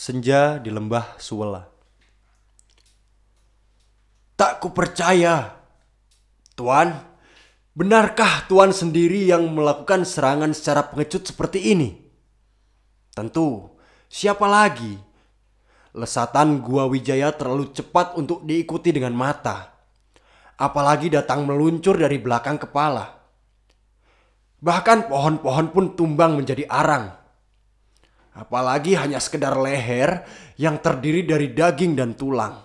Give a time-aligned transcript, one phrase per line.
[0.00, 1.60] Senja di lembah Suwela.
[4.32, 5.60] Tak kupercaya.
[6.56, 6.96] Tuan,
[7.76, 12.00] benarkah Tuan sendiri yang melakukan serangan secara pengecut seperti ini?
[13.12, 13.76] Tentu,
[14.08, 14.96] siapa lagi?
[15.92, 19.84] Lesatan Gua Wijaya terlalu cepat untuk diikuti dengan mata.
[20.56, 23.20] Apalagi datang meluncur dari belakang kepala.
[24.64, 27.19] Bahkan pohon-pohon pun tumbang menjadi arang.
[28.40, 30.24] Apalagi hanya sekedar leher
[30.56, 32.56] yang terdiri dari daging dan tulang.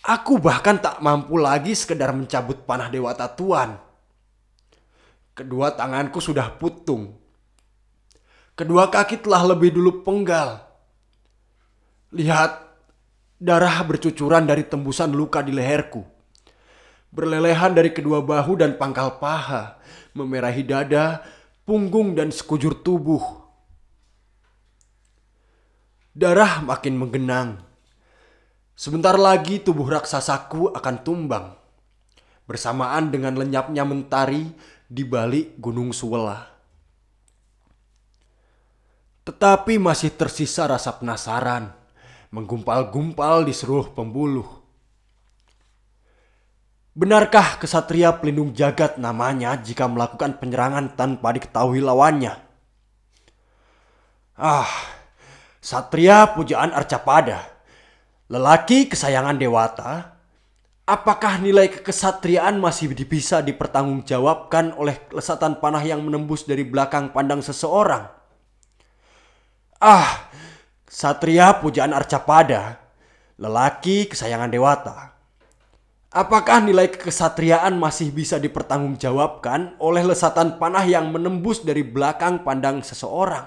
[0.00, 3.76] Aku bahkan tak mampu lagi sekedar mencabut panah Dewata Tuan.
[5.36, 7.12] Kedua tanganku sudah putung.
[8.56, 10.64] Kedua kaki telah lebih dulu penggal.
[12.16, 12.64] Lihat,
[13.36, 16.00] darah bercucuran dari tembusan luka di leherku.
[17.12, 19.76] Berlelehan dari kedua bahu dan pangkal paha,
[20.16, 21.20] memerahi dada,
[21.66, 23.20] punggung dan sekujur tubuh.
[26.14, 27.60] Darah makin menggenang.
[28.78, 31.46] Sebentar lagi tubuh raksasaku akan tumbang.
[32.46, 34.46] Bersamaan dengan lenyapnya mentari
[34.86, 36.46] di balik Gunung Suwela.
[39.26, 41.74] Tetapi masih tersisa rasa penasaran,
[42.30, 44.46] menggumpal-gumpal di seluruh pembuluh.
[46.96, 52.40] Benarkah kesatria pelindung jagat namanya jika melakukan penyerangan tanpa diketahui lawannya?
[54.32, 54.64] Ah,
[55.60, 57.52] satria pujaan Arcapada,
[58.32, 60.16] lelaki kesayangan Dewata,
[60.88, 68.08] apakah nilai kekesatriaan masih bisa dipertanggungjawabkan oleh lesatan panah yang menembus dari belakang pandang seseorang?
[69.84, 70.32] Ah,
[70.88, 72.80] satria pujaan Arcapada,
[73.36, 75.15] lelaki kesayangan Dewata,
[76.16, 83.44] Apakah nilai kekesatriaan masih bisa dipertanggungjawabkan oleh lesatan panah yang menembus dari belakang pandang seseorang?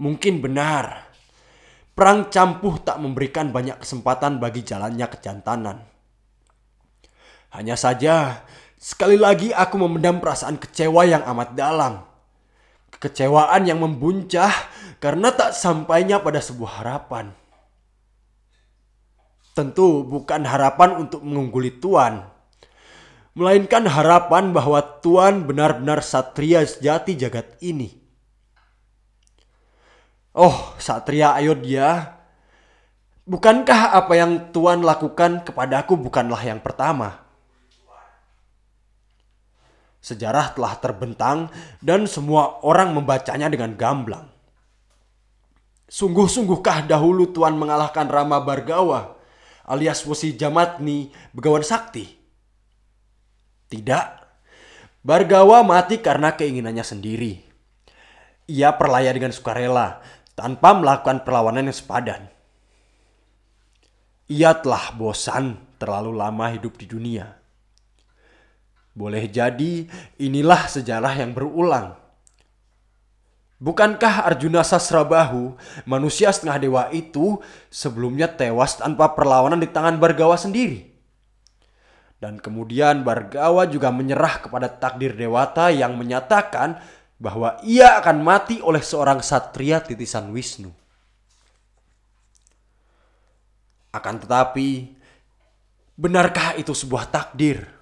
[0.00, 1.12] Mungkin benar.
[1.92, 5.84] Perang campuh tak memberikan banyak kesempatan bagi jalannya kejantanan.
[7.52, 8.48] Hanya saja,
[8.80, 12.08] sekali lagi aku memendam perasaan kecewa yang amat dalam.
[12.88, 14.48] Kekecewaan yang membuncah
[14.96, 17.41] karena tak sampainya pada sebuah harapan.
[19.52, 22.24] Tentu bukan harapan untuk mengungguli Tuan,
[23.36, 27.92] melainkan harapan bahwa Tuan benar-benar satria sejati jagat ini.
[30.32, 32.16] Oh, satria Ayodhya,
[33.28, 37.20] bukankah apa yang Tuan lakukan kepadaku bukanlah yang pertama?
[40.00, 41.52] Sejarah telah terbentang
[41.84, 44.32] dan semua orang membacanya dengan gamblang.
[45.92, 49.21] Sungguh-sungguhkah dahulu Tuan mengalahkan Rama Bargawa
[49.66, 52.06] alias Wesi Jamatni Begawan Sakti?
[53.70, 54.06] Tidak.
[55.02, 57.42] Bargawa mati karena keinginannya sendiri.
[58.50, 60.02] Ia perlaya dengan sukarela
[60.36, 62.22] tanpa melakukan perlawanan yang sepadan.
[64.28, 67.26] Ia telah bosan terlalu lama hidup di dunia.
[68.92, 69.88] Boleh jadi
[70.20, 72.01] inilah sejarah yang berulang.
[73.62, 75.54] Bukankah Arjuna Sasrabahu,
[75.86, 77.38] manusia setengah dewa itu,
[77.70, 80.90] sebelumnya tewas tanpa perlawanan di tangan Bargawa sendiri?
[82.18, 86.82] Dan kemudian Bargawa juga menyerah kepada takdir Dewata yang menyatakan
[87.22, 90.74] bahwa ia akan mati oleh seorang satria titisan Wisnu.
[93.94, 94.90] Akan tetapi,
[95.94, 97.81] benarkah itu sebuah takdir?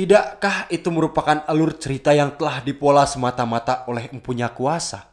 [0.00, 5.04] Tidakkah itu merupakan alur cerita yang telah dipola semata-mata oleh empunya kuasa?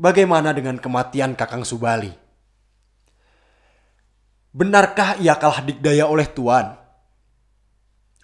[0.00, 2.08] Bagaimana dengan kematian Kakang Subali?
[4.56, 6.72] Benarkah ia kalah dikdaya oleh Tuan?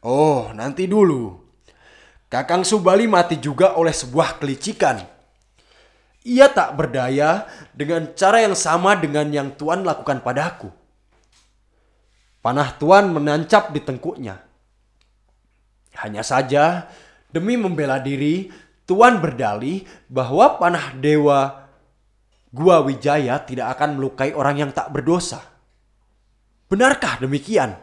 [0.01, 1.37] Oh, nanti dulu.
[2.33, 5.05] Kakang Subali mati juga oleh sebuah kelicikan.
[6.25, 7.45] Ia tak berdaya
[7.77, 10.80] dengan cara yang sama dengan yang Tuan lakukan padaku.
[12.41, 14.41] Panah Tuan menancap di tengkuknya.
[16.01, 16.89] Hanya saja,
[17.29, 18.49] demi membela diri,
[18.89, 21.69] Tuan berdalih bahwa panah dewa
[22.51, 25.39] Gua Wijaya tidak akan melukai orang yang tak berdosa.
[26.67, 27.79] Benarkah demikian?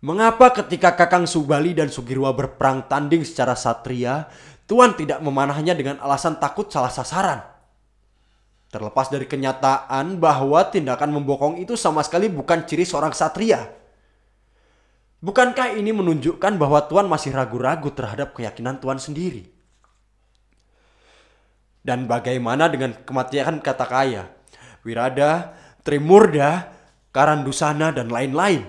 [0.00, 4.28] Mengapa ketika Kakang Subali dan Sugirwa berperang tanding secara satria,
[4.64, 7.53] Tuan tidak memanahnya dengan alasan takut salah sasaran?
[8.74, 13.70] Terlepas dari kenyataan bahwa tindakan membokong itu sama sekali bukan ciri seorang satria.
[15.22, 19.46] Bukankah ini menunjukkan bahwa Tuan masih ragu-ragu terhadap keyakinan Tuan sendiri?
[21.86, 24.26] Dan bagaimana dengan kematian kata kaya,
[24.82, 25.54] Wirada,
[25.86, 26.74] Trimurda,
[27.14, 28.66] Karandusana, dan lain-lain?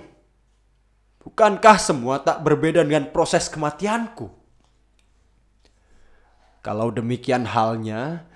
[1.25, 4.30] Bukankah semua tak berbeda dengan proses kematianku?
[6.62, 8.30] Kalau demikian halnya,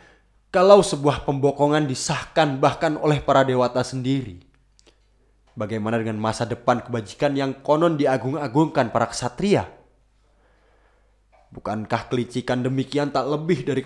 [0.49, 4.41] kalau sebuah pembokongan disahkan bahkan oleh para dewata sendiri,
[5.53, 9.69] bagaimana dengan masa depan kebajikan yang konon diagung-agungkan para kesatria?
[11.49, 13.81] Bukankah kelicikan demikian tak lebih dari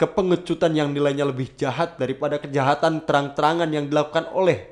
[0.00, 4.64] kepengecutan yang nilainya lebih jahat daripada kejahatan terang-terangan yang dilakukan oleh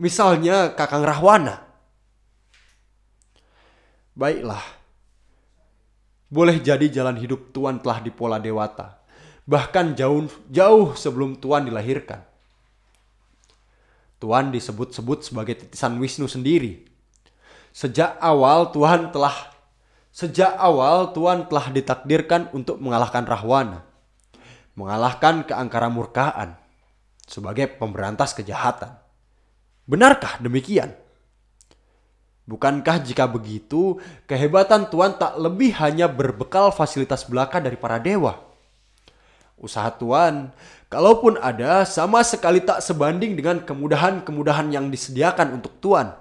[0.00, 1.68] misalnya Kakang Rahwana?
[4.16, 4.64] Baiklah,
[6.32, 8.96] boleh jadi jalan hidup Tuan telah dipola dewata,
[9.46, 12.20] bahkan jauh jauh sebelum Tuan dilahirkan.
[14.18, 16.82] Tuhan disebut-sebut sebagai titisan Wisnu sendiri.
[17.70, 19.56] Sejak awal Tuhan telah
[20.16, 23.84] Sejak awal Tuhan telah ditakdirkan untuk mengalahkan Rahwana,
[24.72, 26.56] mengalahkan keangkara murkaan
[27.28, 28.96] sebagai pemberantas kejahatan.
[29.84, 30.96] Benarkah demikian?
[32.48, 38.45] Bukankah jika begitu, kehebatan Tuhan tak lebih hanya berbekal fasilitas belaka dari para dewa?
[39.56, 40.52] Usaha Tuhan,
[40.92, 46.12] kalaupun ada, sama sekali tak sebanding dengan kemudahan-kemudahan yang disediakan untuk Tuhan.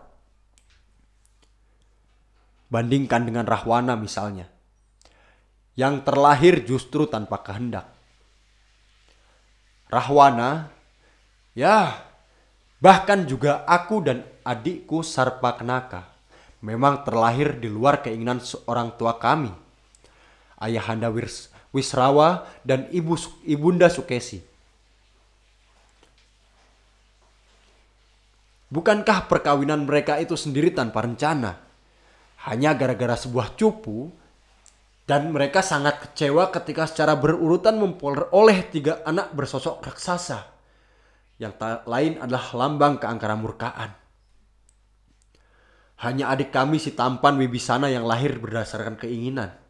[2.72, 4.48] Bandingkan dengan Rahwana misalnya.
[5.76, 7.92] Yang terlahir justru tanpa kehendak.
[9.92, 10.72] Rahwana,
[11.52, 12.00] ya
[12.80, 16.16] bahkan juga aku dan adikku Sarpa Kenaka
[16.66, 19.54] memang terlahir di luar keinginan seorang tua kami.
[20.58, 24.40] Ayahanda Wirs, Wisrawa dan ibu ibunda Sukesi.
[28.72, 31.66] Bukankah perkawinan mereka itu sendiri tanpa rencana?
[32.46, 34.14] hanya gara-gara sebuah cupu
[35.06, 40.46] dan mereka sangat kecewa ketika secara berurutan memperoleh tiga anak bersosok raksasa
[41.42, 41.54] yang
[41.86, 43.92] lain adalah lambang keangkaran murkaan.
[46.06, 49.65] Hanya adik kami si tampan Wibisana yang lahir berdasarkan keinginan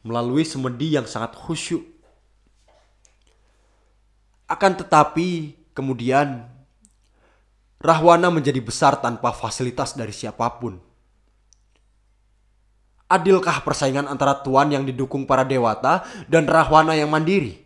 [0.00, 1.84] melalui semedi yang sangat khusyuk.
[4.50, 6.48] Akan tetapi kemudian
[7.80, 10.90] Rahwana menjadi besar tanpa fasilitas dari siapa pun
[13.10, 17.58] Adilkah persaingan antara Tuan yang didukung para dewata dan Rahwana yang mandiri?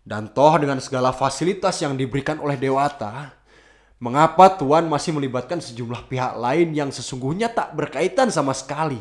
[0.00, 3.36] Dan toh dengan segala fasilitas yang diberikan oleh dewata,
[4.00, 8.96] mengapa Tuan masih melibatkan sejumlah pihak lain yang sesungguhnya tak berkaitan sama sekali?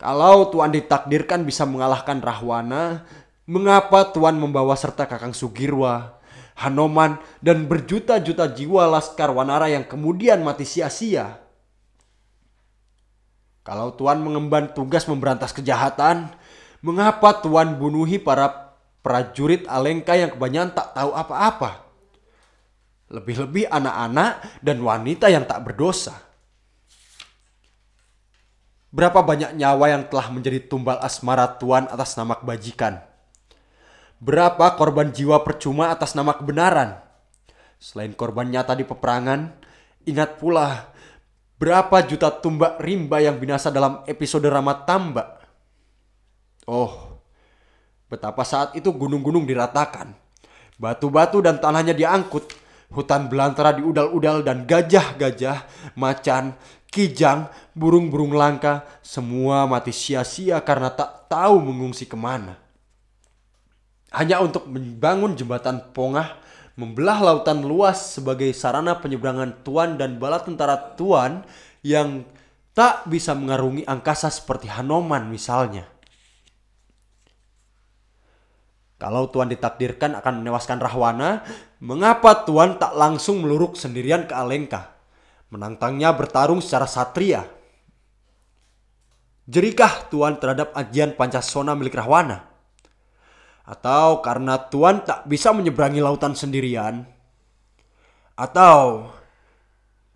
[0.00, 3.04] Kalau Tuan ditakdirkan bisa mengalahkan Rahwana,
[3.44, 6.16] mengapa Tuan membawa serta Kakang Sugirwa,
[6.56, 11.44] Hanoman, dan berjuta-juta jiwa Laskar Wanara yang kemudian mati sia-sia?
[13.60, 16.32] Kalau Tuhan mengemban tugas memberantas kejahatan,
[16.80, 18.72] mengapa Tuhan bunuhi para
[19.04, 21.84] prajurit Alengka yang kebanyakan tak tahu apa-apa?
[23.12, 26.29] Lebih-lebih anak-anak dan wanita yang tak berdosa.
[28.90, 32.98] Berapa banyak nyawa yang telah menjadi tumbal asmara Tuhan atas nama kebajikan?
[34.18, 36.98] Berapa korban jiwa percuma atas nama kebenaran?
[37.80, 39.56] Selain korban nyata di peperangan,
[40.04, 40.90] ingat pula
[41.60, 45.44] Berapa juta tumbak rimba yang binasa dalam episode Ramat Tamba?
[46.64, 47.20] Oh,
[48.08, 50.16] betapa saat itu gunung-gunung diratakan.
[50.80, 52.48] Batu-batu dan tanahnya diangkut.
[52.96, 55.68] Hutan belantara di udal-udal dan gajah-gajah,
[56.00, 56.56] macan,
[56.90, 62.58] kijang, burung-burung langka, semua mati sia-sia karena tak tahu mengungsi ke mana.
[64.10, 66.34] Hanya untuk membangun jembatan pongah
[66.74, 71.46] membelah lautan luas sebagai sarana penyeberangan tuan dan bala tentara tuan
[71.84, 72.26] yang
[72.72, 75.84] tak bisa mengarungi angkasa seperti Hanoman misalnya.
[79.00, 81.40] Kalau Tuan ditakdirkan akan menewaskan Rahwana,
[81.80, 84.99] mengapa Tuan tak langsung meluruk sendirian ke Alengka?
[85.50, 87.42] Menantangnya bertarung secara satria.
[89.50, 92.46] Jerikah Tuan terhadap ajian Pancasona milik Rahwana?
[93.66, 97.02] Atau karena Tuhan tak bisa menyeberangi lautan sendirian?
[98.38, 99.10] Atau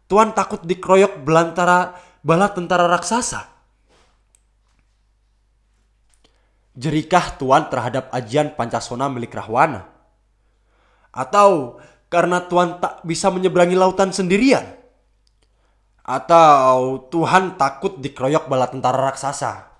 [0.07, 3.51] Tuhan takut dikeroyok belantara bala tentara raksasa?
[6.79, 9.91] Jerikah Tuhan terhadap ajian Pancasona milik Rahwana?
[11.11, 14.84] Atau karena Tuhan tak bisa menyeberangi lautan sendirian?
[16.05, 19.73] Atau Tuhan takut dikeroyok bala tentara raksasa?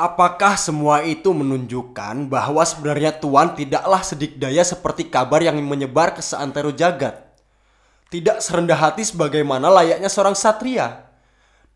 [0.00, 6.72] Apakah semua itu menunjukkan bahwa sebenarnya Tuhan tidaklah sedikdaya seperti kabar yang menyebar ke seantero
[6.72, 7.20] jagat?
[8.08, 11.06] Tidak serendah hati sebagaimana layaknya seorang satria.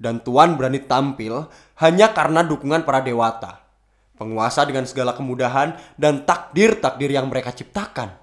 [0.00, 1.49] Dan Tuhan berani tampil
[1.81, 3.61] hanya karena dukungan para dewata.
[4.17, 8.17] Penguasa dengan segala kemudahan dan takdir-takdir yang mereka ciptakan.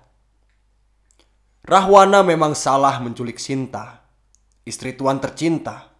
[1.63, 4.02] Rahwana memang salah menculik Sinta,
[4.63, 5.91] istri tuan tercinta.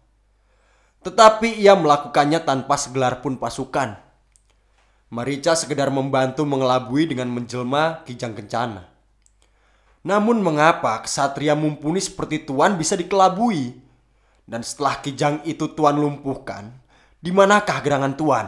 [1.04, 4.00] Tetapi ia melakukannya tanpa segelar pun pasukan.
[5.12, 8.88] Marica sekedar membantu mengelabui dengan menjelma Kijang Kencana.
[10.04, 13.72] Namun mengapa kesatria mumpuni seperti Tuan bisa dikelabui?
[14.44, 16.72] Dan setelah Kijang itu Tuan lumpuhkan,
[17.16, 18.46] di manakah gerangan Tuan?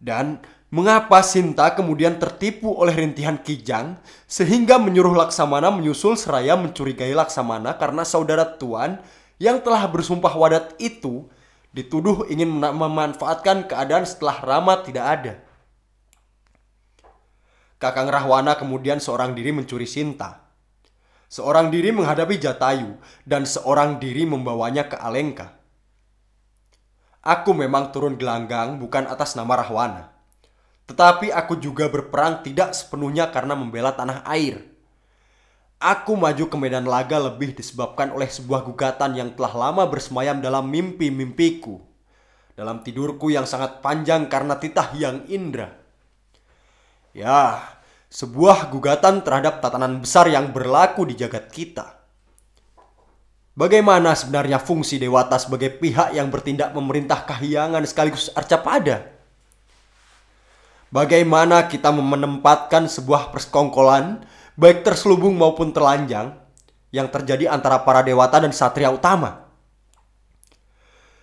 [0.00, 0.40] Dan
[0.74, 3.94] mengapa Sinta kemudian tertipu oleh rintihan Kijang
[4.26, 8.98] sehingga menyuruh Laksamana menyusul seraya mencurigai Laksamana karena saudara Tuan
[9.38, 11.30] yang telah bersumpah wadat itu
[11.70, 15.34] dituduh ingin memanfaatkan keadaan setelah Rama tidak ada.
[17.78, 20.42] Kakang Rahwana kemudian seorang diri mencuri Sinta.
[21.30, 25.54] Seorang diri menghadapi Jatayu dan seorang diri membawanya ke Alengka.
[27.22, 30.13] Aku memang turun gelanggang bukan atas nama Rahwana.
[30.84, 34.60] Tetapi aku juga berperang tidak sepenuhnya karena membela tanah air.
[35.80, 40.68] Aku maju ke medan laga lebih disebabkan oleh sebuah gugatan yang telah lama bersemayam dalam
[40.68, 41.80] mimpi-mimpiku.
[42.54, 45.74] Dalam tidurku yang sangat panjang karena titah yang indra.
[47.12, 47.60] Ya,
[48.10, 52.04] sebuah gugatan terhadap tatanan besar yang berlaku di jagat kita.
[53.54, 59.13] Bagaimana sebenarnya fungsi Dewata sebagai pihak yang bertindak memerintah kahyangan sekaligus arcapada?
[60.94, 64.22] Bagaimana kita menempatkan sebuah persekongkolan,
[64.54, 66.38] baik terselubung maupun telanjang,
[66.94, 69.42] yang terjadi antara para dewata dan satria utama?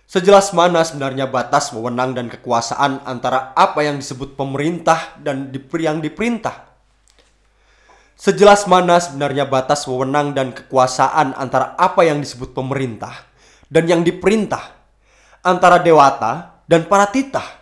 [0.04, 6.68] Sejelas mana sebenarnya batas wewenang dan kekuasaan antara apa yang disebut pemerintah dan yang diperintah?
[8.12, 13.24] Sejelas mana sebenarnya batas wewenang dan kekuasaan antara apa yang disebut pemerintah
[13.72, 14.76] dan yang diperintah
[15.40, 17.61] antara dewata dan para titah?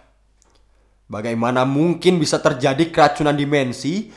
[1.11, 4.15] Bagaimana mungkin bisa terjadi keracunan dimensi?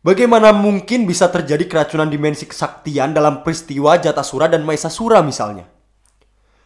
[0.00, 5.68] Bagaimana mungkin bisa terjadi keracunan dimensi kesaktian dalam peristiwa Jatasura dan Maesasura misalnya?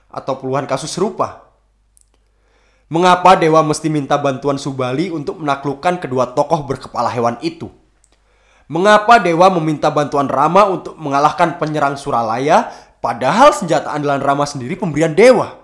[0.07, 1.51] Atau puluhan kasus serupa?
[2.87, 7.71] Mengapa dewa mesti minta bantuan Subali untuk menaklukkan kedua tokoh berkepala hewan itu?
[8.71, 12.71] Mengapa Dewa meminta bantuan Rama untuk mengalahkan penyerang Suralaya
[13.03, 15.60] padahal senjata andalan Rama sendiri pemberian Dewa?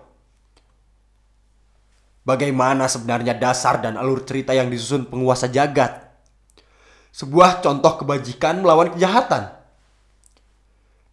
[2.27, 6.11] Bagaimana sebenarnya dasar dan alur cerita yang disusun penguasa jagat?
[7.15, 9.55] Sebuah contoh kebajikan melawan kejahatan.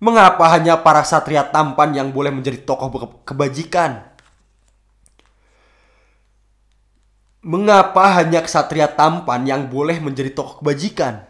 [0.02, 4.10] Mengapa hanya para satria tampan yang boleh menjadi tokoh kebajikan?
[7.46, 11.30] Mengapa hanya kesatria tampan yang boleh menjadi tokoh kebajikan?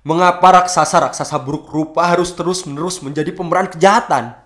[0.00, 4.43] Mengapa raksasa-raksasa buruk rupa harus terus-menerus menjadi pemeran kejahatan?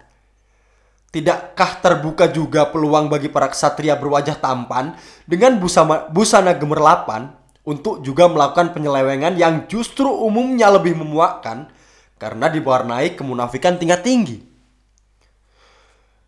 [1.09, 4.93] Tidakkah terbuka juga peluang bagi para ksatria berwajah tampan
[5.25, 7.33] dengan busana, busana gemerlapan
[7.65, 11.73] untuk juga melakukan penyelewengan yang justru umumnya lebih memuakkan
[12.21, 14.37] karena diwarnai kemunafikan tingkat tinggi?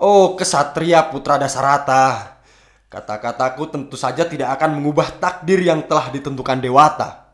[0.01, 2.41] Oh, kesatria putra Dasarata.
[2.89, 7.30] Kata-kataku tentu saja tidak akan mengubah takdir yang telah ditentukan Dewata.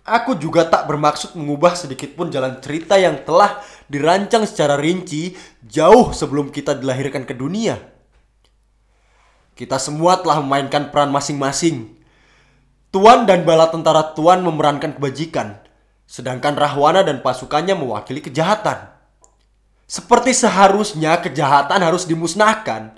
[0.00, 6.16] Aku juga tak bermaksud mengubah sedikit pun jalan cerita yang telah dirancang secara rinci jauh
[6.16, 7.76] sebelum kita dilahirkan ke dunia.
[9.52, 12.00] Kita semua telah memainkan peran masing-masing.
[12.88, 15.60] Tuan dan bala tentara Tuan memerankan kebajikan,
[16.08, 18.88] sedangkan Rahwana dan pasukannya mewakili kejahatan.
[19.84, 22.96] Seperti seharusnya kejahatan harus dimusnahkan,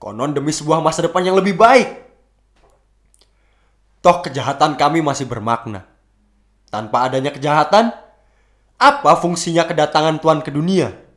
[0.00, 2.08] konon demi sebuah masa depan yang lebih baik.
[4.00, 5.87] Toh kejahatan kami masih bermakna
[6.68, 7.90] tanpa adanya kejahatan,
[8.78, 11.07] apa fungsinya kedatangan Tuhan ke dunia?